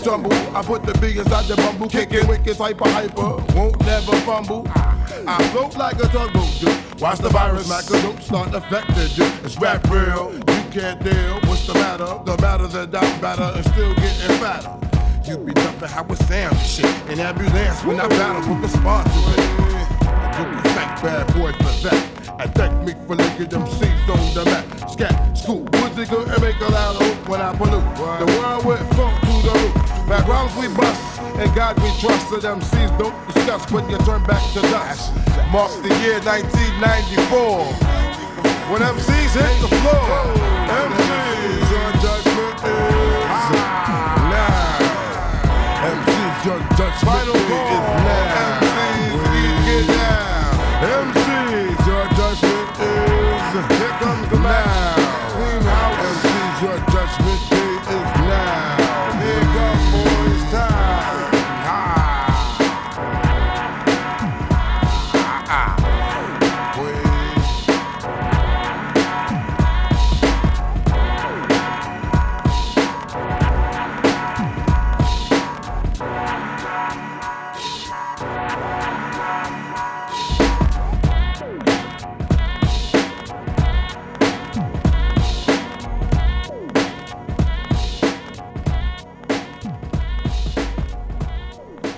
[0.03, 0.33] Tumble.
[0.55, 1.89] I put the big inside the bumble.
[1.89, 3.41] Kicking wicked hyper hyper.
[3.55, 4.67] Won't never fumble.
[4.75, 7.01] I float like a tugboat, dude.
[7.01, 9.11] Watch the virus, Macadote start affected.
[9.45, 10.33] It's rap real.
[10.33, 11.39] You can't deal.
[11.47, 12.19] What's the matter?
[12.25, 14.77] The matter that I'm better and still getting fatter.
[15.25, 17.09] You be dumping how it sound and shit.
[17.09, 19.43] In ambulance when I battle, the spot to it.
[20.37, 22.12] You be fat bad boy for that.
[22.39, 24.89] I thank me for licking them seeds on the map.
[24.89, 27.83] Scat, scoop, woodsy good and make a loud hoop when I pollute.
[27.95, 29.73] The world went funk to the roof.
[30.07, 32.29] Backgrounds we bust, and God we trust.
[32.29, 35.13] So them seeds don't discuss when you turn back to dust.
[35.51, 38.03] Mark the year 1994.
[38.71, 40.07] When MCs hit the floor,
[40.71, 44.27] MCs, your judgment is ah.
[44.31, 44.83] now.
[45.91, 48.62] MCs, your judgment is now.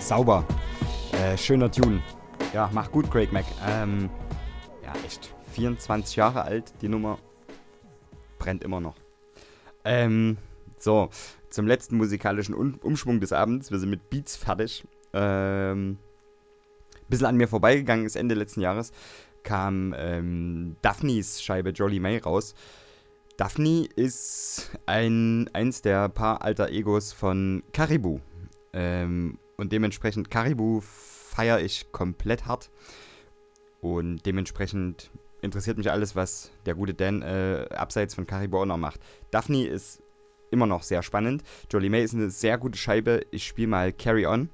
[0.05, 0.45] Sauber.
[1.13, 1.99] Äh, schöner Tune.
[2.53, 3.45] Ja, mach gut, Craig Mack.
[3.67, 4.07] Ähm,
[4.83, 5.33] ja, echt.
[5.53, 7.17] 24 Jahre alt, die Nummer.
[8.37, 8.93] Brennt immer noch.
[9.83, 10.37] Ähm,
[10.77, 11.09] so,
[11.49, 13.71] zum letzten musikalischen Un Umschwung des Abends.
[13.71, 14.83] Wir sind mit Beats fertig.
[15.13, 15.97] Ähm,
[17.07, 18.91] bisschen an mir vorbeigegangen ist Ende letzten Jahres.
[19.41, 22.53] Kam ähm, Daphnes Scheibe Jolly May raus.
[23.37, 28.19] Daphne ist ein, eins der paar alter Egos von Caribou.
[28.71, 32.69] Ähm, und dementsprechend Caribou feiere ich komplett hart.
[33.81, 35.11] Und dementsprechend
[35.41, 38.99] interessiert mich alles, was der gute Dan äh, abseits von Caribou noch macht.
[39.31, 40.01] Daphne ist
[40.51, 41.43] immer noch sehr spannend.
[41.71, 43.21] Jolie May ist eine sehr gute Scheibe.
[43.31, 44.49] Ich spiele mal Carry On.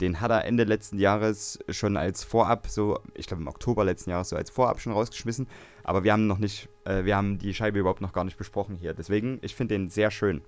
[0.00, 4.10] Den hat er Ende letzten Jahres schon als Vorab, so, ich glaube im Oktober letzten
[4.10, 5.48] Jahres, so als Vorab schon rausgeschmissen.
[5.84, 8.76] Aber wir haben noch nicht, äh, wir haben die Scheibe überhaupt noch gar nicht besprochen
[8.76, 8.92] hier.
[8.92, 10.42] Deswegen, ich finde den sehr schön.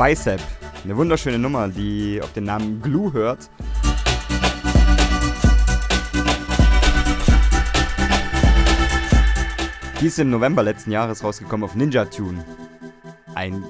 [0.00, 0.40] Bicep.
[0.82, 3.50] Eine wunderschöne Nummer, die auf den Namen Glue hört.
[10.00, 12.42] Die ist im November letzten Jahres rausgekommen auf Ninja Tune.
[13.34, 13.62] Ein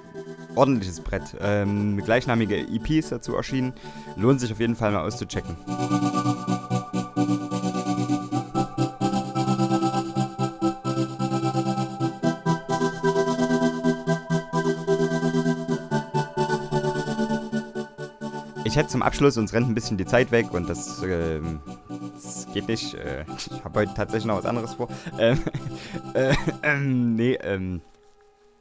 [0.54, 1.36] ordentliches Brett.
[1.40, 3.72] Ähm, gleichnamige EP ist dazu erschienen.
[4.14, 5.56] Lohnt sich auf jeden Fall mal auszuchecken.
[18.80, 21.60] Hätte zum Abschluss, uns rennt ein bisschen die Zeit weg und das, ähm,
[22.14, 22.94] das geht nicht.
[22.94, 24.88] Äh, ich habe heute tatsächlich noch was anderes vor.
[25.18, 25.38] Ähm,
[26.14, 27.82] äh, ähm, nee, ähm,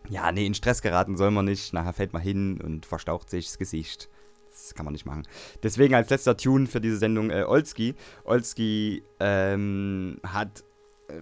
[0.10, 1.72] ja, nee, in Stress geraten soll man nicht.
[1.72, 4.10] Nachher fällt man hin und verstaucht sich das Gesicht.
[4.52, 5.24] Das kann man nicht machen.
[5.64, 7.96] Deswegen als letzter Tune für diese Sendung äh, Olski.
[8.26, 10.66] Olski ähm, hat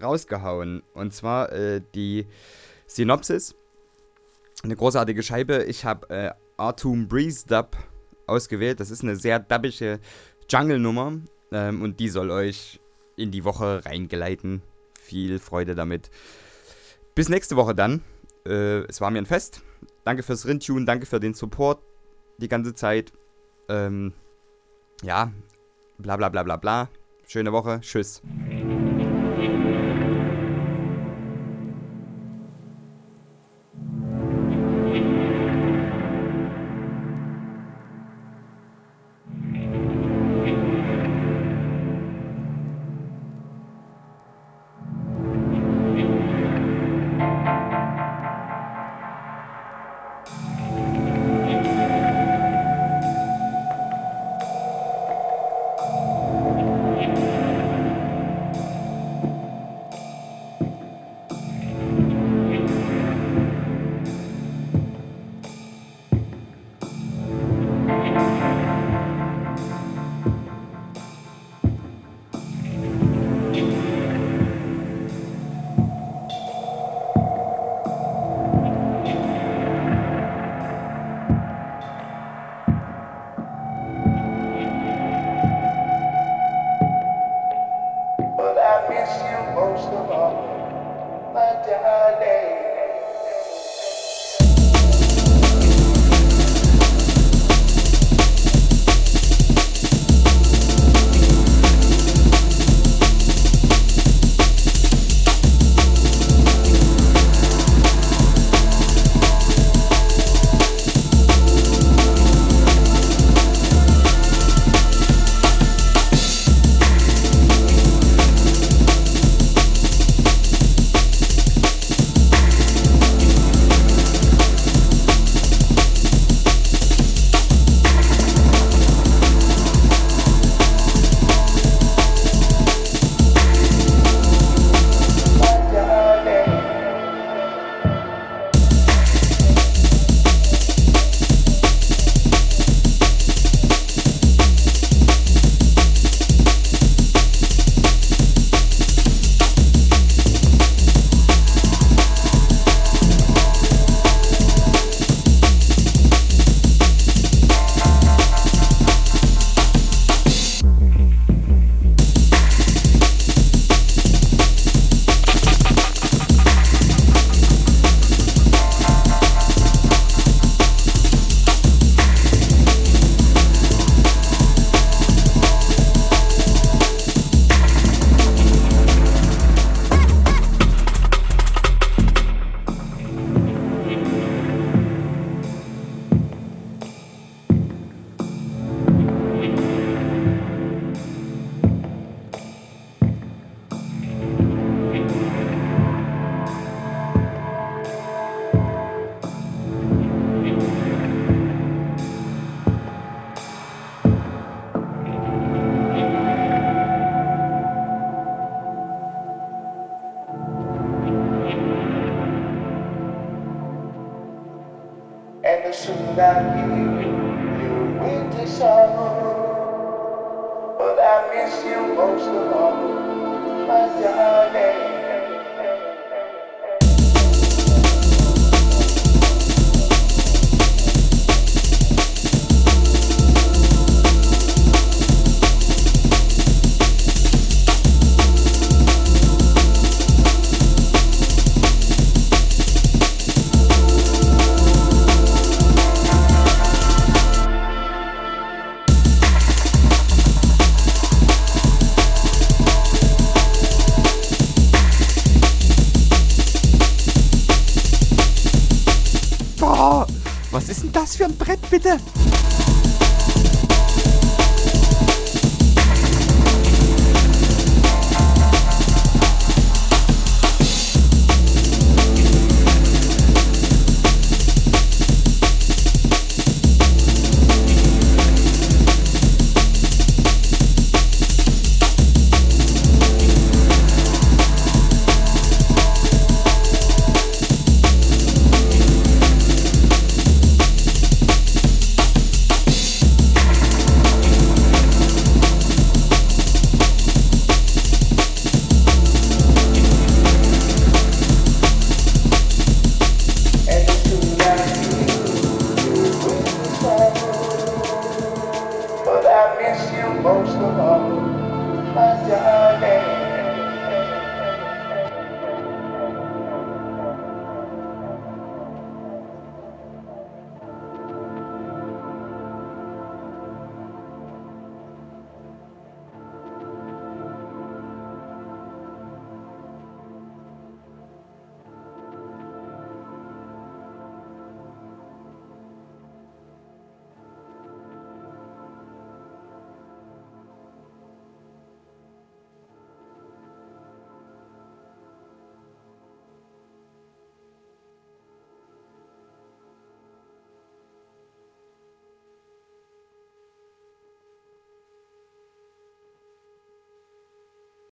[0.01, 0.81] rausgehauen.
[0.95, 2.25] Und zwar äh, die
[2.87, 3.53] Synopsis.
[4.63, 5.65] Eine großartige Scheibe.
[5.65, 7.77] Ich habe äh, Artum Breeze Dub
[8.27, 8.79] ausgewählt.
[8.79, 9.99] Das ist eine sehr dubbige
[10.49, 11.19] Jungle-Nummer.
[11.51, 12.79] Ähm, und die soll euch
[13.15, 14.61] in die Woche reingeleiten.
[14.99, 16.09] Viel Freude damit.
[17.15, 18.03] Bis nächste Woche dann.
[18.45, 19.61] Äh, es war mir ein Fest.
[20.03, 21.81] Danke fürs Rintune, danke für den Support
[22.37, 23.11] die ganze Zeit.
[23.69, 24.13] Ähm,
[25.03, 25.31] ja,
[25.97, 26.89] bla bla bla bla bla.
[27.27, 27.79] Schöne Woche.
[27.81, 28.21] Tschüss.